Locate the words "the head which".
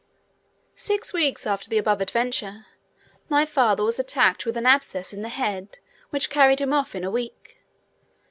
5.21-6.31